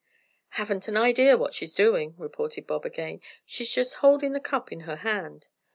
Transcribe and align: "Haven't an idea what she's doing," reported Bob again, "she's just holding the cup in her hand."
"Haven't 0.57 0.87
an 0.87 0.97
idea 0.97 1.37
what 1.37 1.53
she's 1.53 1.75
doing," 1.75 2.15
reported 2.17 2.65
Bob 2.65 2.85
again, 2.85 3.21
"she's 3.45 3.69
just 3.69 3.93
holding 4.01 4.31
the 4.31 4.39
cup 4.39 4.71
in 4.71 4.79
her 4.89 4.95
hand." 4.95 5.47